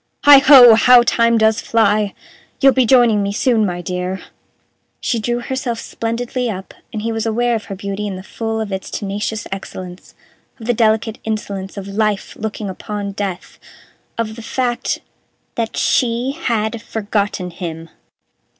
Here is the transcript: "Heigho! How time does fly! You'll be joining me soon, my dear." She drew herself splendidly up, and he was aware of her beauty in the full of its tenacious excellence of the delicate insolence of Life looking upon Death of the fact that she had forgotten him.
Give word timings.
"Heigho! 0.25 0.73
How 0.75 1.03
time 1.03 1.37
does 1.37 1.61
fly! 1.61 2.15
You'll 2.59 2.73
be 2.73 2.87
joining 2.87 3.21
me 3.21 3.31
soon, 3.31 3.67
my 3.67 3.81
dear." 3.83 4.19
She 4.99 5.19
drew 5.19 5.41
herself 5.41 5.79
splendidly 5.79 6.49
up, 6.49 6.73
and 6.91 7.03
he 7.03 7.11
was 7.11 7.27
aware 7.27 7.53
of 7.53 7.65
her 7.65 7.75
beauty 7.75 8.07
in 8.07 8.15
the 8.15 8.23
full 8.23 8.59
of 8.59 8.71
its 8.71 8.89
tenacious 8.89 9.45
excellence 9.51 10.15
of 10.59 10.65
the 10.65 10.73
delicate 10.73 11.19
insolence 11.23 11.77
of 11.77 11.87
Life 11.87 12.35
looking 12.35 12.67
upon 12.67 13.11
Death 13.11 13.59
of 14.17 14.35
the 14.35 14.41
fact 14.41 15.01
that 15.53 15.77
she 15.77 16.31
had 16.31 16.81
forgotten 16.81 17.51
him. 17.51 17.87